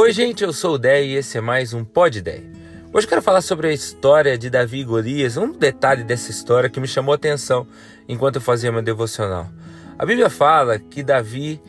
Oi, 0.00 0.12
gente, 0.12 0.44
eu 0.44 0.52
sou 0.52 0.74
o 0.74 0.78
Dé 0.78 1.04
e 1.04 1.16
esse 1.16 1.38
é 1.38 1.40
mais 1.40 1.74
um 1.74 1.82
Pod 1.82 2.22
Dé. 2.22 2.42
Hoje 2.92 3.04
quero 3.04 3.20
falar 3.20 3.40
sobre 3.40 3.66
a 3.66 3.72
história 3.72 4.38
de 4.38 4.48
Davi 4.48 4.78
e 4.78 4.84
Golias, 4.84 5.36
um 5.36 5.50
detalhe 5.50 6.04
dessa 6.04 6.30
história 6.30 6.70
que 6.70 6.78
me 6.78 6.86
chamou 6.86 7.10
a 7.10 7.16
atenção 7.16 7.66
enquanto 8.08 8.36
eu 8.36 8.40
fazia 8.40 8.70
meu 8.70 8.80
devocional. 8.80 9.48
A 9.98 10.06
Bíblia 10.06 10.30
fala 10.30 10.78
que 10.78 11.02
Davi 11.02 11.60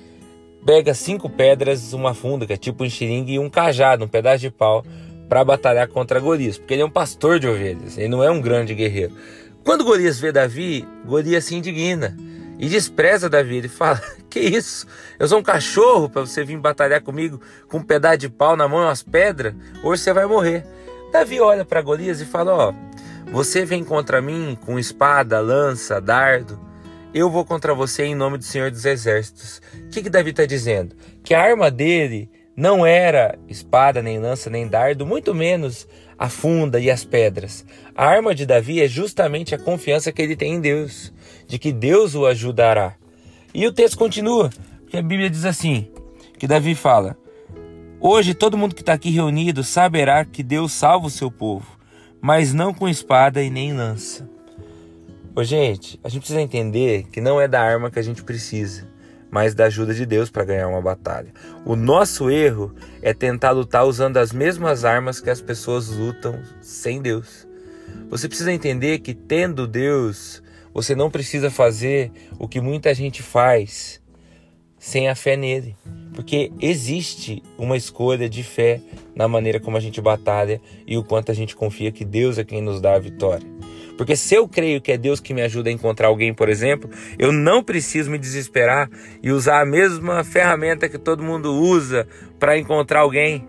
pega 0.64 0.94
cinco 0.94 1.28
pedras, 1.28 1.92
uma 1.92 2.14
funda, 2.14 2.46
que 2.46 2.54
é 2.54 2.58
tipo 2.58 2.84
um 2.84 2.90
xiringue, 2.90 3.34
e 3.34 3.40
um 3.40 3.50
cajado, 3.50 4.06
um 4.06 4.08
pedaço 4.08 4.42
de 4.42 4.52
pau, 4.52 4.86
para 5.28 5.44
batalhar 5.44 5.88
contra 5.88 6.20
Golias, 6.20 6.60
porque 6.60 6.76
ele 6.76 6.84
é 6.84 6.86
um 6.86 6.92
pastor 6.92 7.40
de 7.40 7.48
ovelhas, 7.48 7.98
ele 7.98 8.10
não 8.10 8.24
é 8.24 8.30
um 8.30 8.40
grande 8.40 8.76
guerreiro. 8.76 9.16
Quando 9.64 9.84
Golias 9.84 10.20
vê 10.20 10.32
Davi, 10.32 10.88
Golias 11.04 11.46
se 11.46 11.56
indigna 11.56 12.16
e 12.60 12.68
despreza 12.68 13.30
Davi. 13.30 13.56
Ele 13.58 13.70
fala: 13.70 14.02
Que 14.30 14.40
isso? 14.40 14.86
Eu 15.18 15.28
sou 15.28 15.40
um 15.40 15.44
cachorro 15.44 16.10
para 16.10 16.22
você 16.22 16.44
vir 16.44 16.58
batalhar 16.58 17.02
comigo 17.02 17.42
com 17.68 17.78
um 17.78 17.84
pedaço 17.84 18.18
de 18.18 18.30
pau 18.30 18.56
na 18.56 18.68
mão 18.68 18.82
e 18.82 18.86
umas 18.86 19.02
pedras? 19.02 19.56
Hoje 19.82 20.04
você 20.04 20.14
vai 20.14 20.26
morrer. 20.26 20.66
Davi 21.12 21.40
olha 21.40 21.64
para 21.64 21.82
Golias 21.82 22.20
e 22.20 22.26
fala: 22.26 22.54
Ó, 22.54 22.74
você 23.32 23.64
vem 23.64 23.84
contra 23.84 24.22
mim 24.22 24.58
com 24.66 24.78
espada, 24.78 25.40
lança, 25.40 26.02
dardo. 26.02 26.60
Eu 27.12 27.30
vou 27.32 27.44
contra 27.44 27.74
você 27.74 28.04
em 28.04 28.14
nome 28.14 28.38
do 28.38 28.44
Senhor 28.44 28.70
dos 28.70 28.86
Exércitos. 28.86 29.62
O 29.74 29.90
que, 29.90 30.04
que 30.04 30.10
Davi 30.12 30.30
está 30.30 30.46
dizendo? 30.46 30.96
Que 31.24 31.34
a 31.34 31.42
arma 31.42 31.72
dele 31.72 32.30
não 32.60 32.86
era 32.86 33.40
espada, 33.48 34.02
nem 34.02 34.20
lança, 34.20 34.50
nem 34.50 34.68
dardo, 34.68 35.06
muito 35.06 35.34
menos 35.34 35.88
a 36.18 36.28
funda 36.28 36.78
e 36.78 36.92
as 36.92 37.06
pedras. 37.06 37.66
A 37.96 38.06
arma 38.06 38.36
de 38.36 38.46
Davi 38.46 38.82
é 38.82 38.88
justamente 38.88 39.56
a 39.56 39.58
confiança 39.58 40.12
que 40.12 40.22
ele 40.22 40.36
tem 40.36 40.56
em 40.56 40.60
Deus, 40.60 41.14
de 41.48 41.58
que 41.58 41.72
Deus 41.72 42.16
o 42.16 42.26
ajudará. 42.26 42.96
E 43.54 43.66
o 43.66 43.72
texto 43.72 43.98
continua, 43.98 44.50
porque 44.82 44.98
a 44.98 45.02
Bíblia 45.02 45.30
diz 45.30 45.46
assim: 45.46 45.88
que 46.38 46.46
Davi 46.46 46.76
fala: 46.76 47.18
Hoje 47.98 48.34
todo 48.34 48.58
mundo 48.58 48.76
que 48.76 48.82
está 48.82 48.92
aqui 48.92 49.10
reunido 49.10 49.64
saberá 49.64 50.26
que 50.26 50.44
Deus 50.44 50.74
salva 50.74 51.08
o 51.08 51.10
seu 51.10 51.32
povo, 51.32 51.66
mas 52.20 52.54
não 52.54 52.74
com 52.74 52.90
espada 52.90 53.42
e 53.42 53.50
nem 53.50 53.72
lança. 53.72 54.30
Ô, 55.34 55.46
gente, 55.46 55.98
a 56.04 56.10
gente 56.10 56.24
precisa 56.24 56.42
entender 56.42 57.06
que 57.10 57.22
não 57.22 57.40
é 57.40 57.48
da 57.48 57.62
arma 57.62 57.90
que 57.90 58.00
a 58.00 58.04
gente 58.04 58.22
precisa 58.22 58.86
mas 59.32 59.54
da 59.54 59.66
ajuda 59.66 59.94
de 59.94 60.06
Deus 60.06 60.30
para 60.30 60.46
ganhar 60.46 60.68
uma 60.68 60.82
batalha. 60.82 61.32
O 61.66 61.76
nosso 61.76 62.30
erro 62.30 62.74
é 63.02 63.14
tentar 63.14 63.52
lutar 63.52 63.86
usando 63.86 64.18
as 64.18 64.32
mesmas 64.32 64.86
armas 64.86 65.20
que 65.20 65.30
as 65.30 65.42
pessoas 65.42 65.90
lutam 65.90 66.40
sem 66.62 67.02
Deus. 67.02 67.48
Você 68.10 68.28
precisa 68.28 68.52
entender 68.52 69.00
que 69.00 69.14
tendo 69.14 69.68
Deus, 69.68 70.42
você 70.74 70.96
não 70.96 71.10
precisa 71.10 71.50
fazer 71.52 72.12
o 72.38 72.48
que 72.48 72.60
muita 72.60 72.94
gente 72.94 73.22
faz 73.22 74.02
sem 74.80 75.10
a 75.10 75.16
fé 75.16 75.36
nele. 75.36 75.76
Porque 76.16 76.52
existe 76.60 77.44
uma 77.58 77.78
escolha 77.78 78.30
de 78.30 78.44
fé 78.44 78.82
na 79.16 79.28
maneira 79.28 79.60
como 79.60 79.78
a 79.78 79.80
gente 79.80 80.02
batalha 80.02 80.62
e 80.88 80.98
o 80.98 81.04
quanto 81.04 81.32
a 81.32 81.36
gente 81.36 81.56
confia 81.56 81.92
que 81.92 82.06
Deus 82.06 82.38
é 82.38 82.44
quem 82.44 82.62
nos 82.62 82.82
dá 82.82 82.96
a 82.96 83.00
vitória. 83.00 83.59
Porque 84.00 84.16
se 84.16 84.34
eu 84.34 84.48
creio 84.48 84.80
que 84.80 84.94
é 84.94 84.98
Deus 84.98 85.20
que 85.20 85.34
me 85.34 85.42
ajuda 85.42 85.70
a 85.70 85.74
encontrar 85.74 86.08
alguém, 86.08 86.34
por 86.34 86.48
exemplo, 86.48 86.90
eu 87.18 87.34
não 87.34 87.62
preciso 87.62 88.10
me 88.10 88.18
desesperar 88.18 88.90
e 89.22 89.30
usar 89.30 89.60
a 89.60 89.66
mesma 89.66 90.24
ferramenta 90.24 90.88
que 90.88 90.98
todo 90.98 91.22
mundo 91.22 91.54
usa 91.54 92.08
para 92.40 92.58
encontrar 92.58 93.02
alguém. 93.02 93.46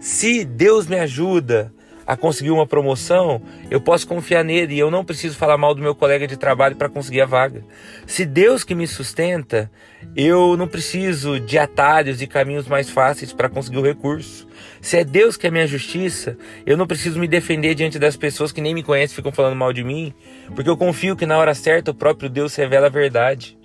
Se 0.00 0.44
Deus 0.44 0.88
me 0.88 0.98
ajuda 0.98 1.72
a 2.06 2.16
conseguir 2.16 2.50
uma 2.50 2.66
promoção, 2.66 3.40
eu 3.70 3.80
posso 3.80 4.06
confiar 4.06 4.44
nele 4.44 4.74
e 4.74 4.78
eu 4.78 4.90
não 4.90 5.04
preciso 5.04 5.36
falar 5.36 5.56
mal 5.56 5.74
do 5.74 5.82
meu 5.82 5.94
colega 5.94 6.26
de 6.26 6.36
trabalho 6.36 6.76
para 6.76 6.88
conseguir 6.88 7.22
a 7.22 7.26
vaga. 7.26 7.64
Se 8.06 8.24
Deus 8.24 8.64
que 8.64 8.74
me 8.74 8.86
sustenta, 8.86 9.70
eu 10.14 10.56
não 10.56 10.68
preciso 10.68 11.40
de 11.40 11.58
atalhos 11.58 12.20
e 12.20 12.26
caminhos 12.26 12.66
mais 12.66 12.90
fáceis 12.90 13.32
para 13.32 13.48
conseguir 13.48 13.78
o 13.78 13.82
recurso. 13.82 14.46
Se 14.80 14.98
é 14.98 15.04
Deus 15.04 15.36
que 15.36 15.46
é 15.46 15.50
minha 15.50 15.66
justiça, 15.66 16.36
eu 16.66 16.76
não 16.76 16.86
preciso 16.86 17.18
me 17.18 17.26
defender 17.26 17.74
diante 17.74 17.98
das 17.98 18.16
pessoas 18.16 18.52
que 18.52 18.60
nem 18.60 18.74
me 18.74 18.82
conhecem 18.82 19.14
e 19.14 19.16
ficam 19.16 19.32
falando 19.32 19.56
mal 19.56 19.72
de 19.72 19.82
mim, 19.82 20.12
porque 20.54 20.68
eu 20.68 20.76
confio 20.76 21.16
que 21.16 21.26
na 21.26 21.38
hora 21.38 21.54
certa 21.54 21.90
o 21.90 21.94
próprio 21.94 22.28
Deus 22.28 22.54
revela 22.54 22.86
a 22.86 22.90
verdade. 22.90 23.56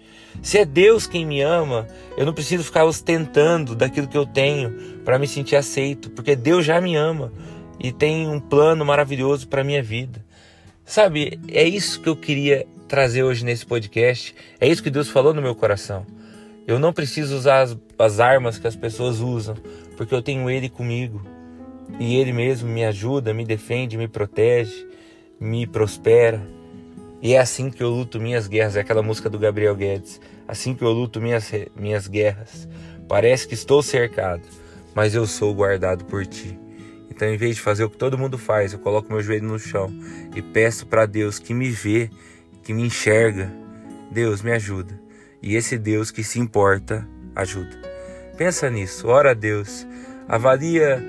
Se 0.41 0.57
é 0.57 0.66
Deus 0.66 1.05
quem 1.05 1.25
me 1.25 1.41
ama, 1.41 1.88
eu 2.16 2.25
não 2.25 2.33
preciso 2.33 2.63
ficar 2.63 2.85
ostentando 2.85 3.75
daquilo 3.75 4.07
que 4.07 4.17
eu 4.17 4.25
tenho 4.25 4.72
para 5.03 5.19
me 5.19 5.28
sentir 5.28 5.55
aceito, 5.55 6.09
porque 6.11 6.35
Deus 6.35 6.66
já 6.66 6.79
me 6.79 6.95
ama 6.95 7.31
e 7.79 7.91
tem 7.91 8.28
um 8.28 8.40
plano 8.40 8.85
maravilhoso 8.85 9.47
para 9.47 9.63
minha 9.63 9.81
vida. 9.81 10.23
Sabe, 10.85 11.40
é 11.50 11.63
isso 11.63 12.01
que 12.01 12.09
eu 12.09 12.16
queria 12.16 12.66
trazer 12.88 13.23
hoje 13.23 13.45
nesse 13.45 13.66
podcast. 13.66 14.35
É 14.59 14.67
isso 14.67 14.84
que 14.84 14.90
Deus 14.90 15.07
falou 15.07 15.34
no 15.34 15.41
meu 15.41 15.56
coração. 15.56 16.06
Eu 16.67 16.79
não 16.79 16.91
preciso 16.91 17.35
usar 17.35 17.62
as, 17.62 17.78
as 17.97 18.19
armas 18.19 18.57
que 18.57 18.67
as 18.67 18.75
pessoas 18.75 19.19
usam, 19.19 19.56
porque 19.95 20.13
eu 20.13 20.22
tenho 20.22 20.50
Ele 20.50 20.67
comigo. 20.67 21.22
E 22.00 22.17
Ele 22.17 22.34
mesmo 22.34 22.67
me 22.67 22.84
ajuda, 22.84 23.34
me 23.34 23.45
defende, 23.45 23.97
me 23.97 24.07
protege, 24.07 24.88
me 25.40 25.66
prospera. 25.66 26.41
E 27.22 27.34
é 27.34 27.40
assim 27.40 27.69
que 27.69 27.84
eu 27.84 27.90
luto 27.90 28.19
minhas 28.19 28.47
guerras. 28.47 28.75
É 28.75 28.81
aquela 28.81 29.01
música 29.01 29.29
do 29.29 29.40
Gabriel 29.40 29.75
Guedes. 29.75 30.19
Assim 30.47 30.73
que 30.73 30.84
eu 30.84 30.91
luto 30.91 31.22
minhas, 31.22 31.51
minhas 31.75 32.07
guerras. 32.07 32.67
Parece 33.07 33.47
que 33.47 33.53
estou 33.53 33.81
cercado, 33.81 34.44
mas 34.94 35.16
eu 35.16 35.25
sou 35.25 35.53
guardado 35.53 36.06
por 36.06 36.25
ti. 36.25 36.57
Então, 37.19 37.28
em 37.28 37.35
vez 37.35 37.57
de 37.57 37.62
fazer 37.62 37.84
o 37.84 37.90
que 37.90 37.97
todo 37.97 38.18
mundo 38.18 38.38
faz, 38.38 38.72
eu 38.72 38.80
coloco 38.80 39.12
meu 39.12 39.22
joelho 39.22 39.46
no 39.46 39.59
chão 39.59 39.94
e 40.34 40.41
peço 40.41 40.88
para 40.88 41.06
Deus 41.06 41.38
que 41.38 41.53
me 41.53 41.69
vê, 41.69 42.09
que 42.63 42.74
me 42.74 42.81
enxerga. 42.84 43.52
Deus, 44.09 44.41
me 44.41 44.53
ajuda. 44.53 44.97
E 45.44 45.58
esse 45.58 45.78
Deus 45.78 46.12
que 46.12 46.24
se 46.24 46.40
importa, 46.40 47.06
ajuda. 47.35 47.78
Pensa 48.38 48.69
nisso, 48.69 49.09
ora 49.09 49.31
a 49.31 49.34
Deus. 49.34 49.85
Avalia 50.29 51.03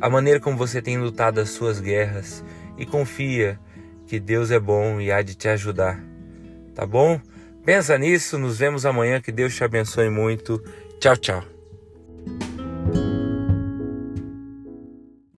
a 0.00 0.08
maneira 0.08 0.40
como 0.40 0.56
você 0.56 0.80
tem 0.80 0.96
lutado 0.96 1.38
as 1.38 1.50
suas 1.50 1.80
guerras 1.80 2.42
e 2.78 2.86
confia 2.86 3.60
que 4.06 4.18
Deus 4.18 4.50
é 4.50 4.58
bom 4.58 5.02
e 5.02 5.12
há 5.12 5.20
de 5.20 5.34
te 5.34 5.48
ajudar. 5.48 6.02
Tá 6.74 6.86
bom? 6.86 7.20
Pensa 7.62 7.98
nisso, 7.98 8.38
nos 8.38 8.58
vemos 8.58 8.86
amanhã, 8.86 9.20
que 9.20 9.30
Deus 9.30 9.54
te 9.54 9.62
abençoe 9.62 10.08
muito. 10.08 10.64
Tchau, 10.98 11.14
tchau. 11.18 11.51